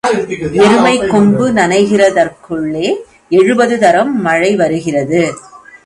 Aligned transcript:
எருமைக் 0.53 1.09
கொம்பு 1.09 1.51
நனைகிறதற்குள்ளே 1.51 2.87
எழுபது 3.29 3.79
தரம் 3.79 4.21
மழை 4.21 4.55
வருகிறது. 4.55 5.21